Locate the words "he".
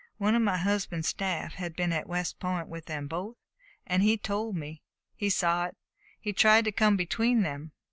4.01-4.17, 5.15-5.29